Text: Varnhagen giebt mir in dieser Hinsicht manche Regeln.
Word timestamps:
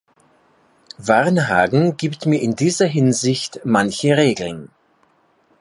Varnhagen 0.97 1.95
giebt 1.95 2.25
mir 2.25 2.41
in 2.41 2.55
dieser 2.55 2.87
Hinsicht 2.87 3.59
manche 3.65 4.17
Regeln. 4.17 4.71